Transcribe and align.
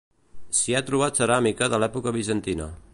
S'hi 0.59 0.75
ha 0.77 0.81
trobat 0.87 1.21
ceràmica 1.21 1.71
de 1.75 1.81
l'època 1.85 2.17
bizantina. 2.21 2.71